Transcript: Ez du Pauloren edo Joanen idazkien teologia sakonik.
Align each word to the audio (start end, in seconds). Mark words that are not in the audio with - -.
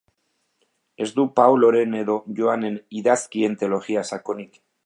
Ez 1.05 1.07
du 1.19 1.25
Pauloren 1.41 1.93
edo 2.01 2.17
Joanen 2.41 2.83
idazkien 3.03 3.59
teologia 3.63 4.09
sakonik. 4.15 4.63